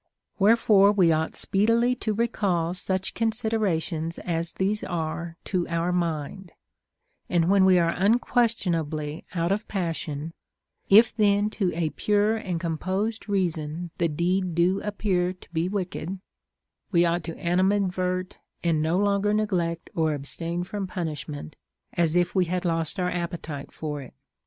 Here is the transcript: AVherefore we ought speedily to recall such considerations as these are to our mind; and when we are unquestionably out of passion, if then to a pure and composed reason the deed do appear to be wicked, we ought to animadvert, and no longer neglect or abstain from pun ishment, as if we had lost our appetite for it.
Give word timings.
AVherefore 0.39 0.91
we 0.95 1.11
ought 1.11 1.35
speedily 1.35 1.93
to 1.97 2.11
recall 2.11 2.73
such 2.73 3.13
considerations 3.13 4.17
as 4.17 4.53
these 4.53 4.83
are 4.83 5.37
to 5.43 5.67
our 5.67 5.91
mind; 5.91 6.53
and 7.29 7.51
when 7.51 7.65
we 7.65 7.77
are 7.77 7.93
unquestionably 7.95 9.23
out 9.35 9.51
of 9.51 9.67
passion, 9.67 10.33
if 10.89 11.15
then 11.15 11.51
to 11.51 11.71
a 11.75 11.91
pure 11.91 12.35
and 12.35 12.59
composed 12.59 13.29
reason 13.29 13.91
the 13.99 14.07
deed 14.07 14.55
do 14.55 14.81
appear 14.81 15.33
to 15.33 15.49
be 15.53 15.69
wicked, 15.69 16.19
we 16.91 17.05
ought 17.05 17.23
to 17.23 17.35
animadvert, 17.37 18.37
and 18.63 18.81
no 18.81 18.97
longer 18.97 19.35
neglect 19.35 19.91
or 19.93 20.15
abstain 20.15 20.63
from 20.63 20.87
pun 20.87 21.09
ishment, 21.09 21.53
as 21.93 22.15
if 22.15 22.33
we 22.33 22.45
had 22.45 22.65
lost 22.65 22.99
our 22.99 23.11
appetite 23.11 23.71
for 23.71 24.01
it. 24.01 24.15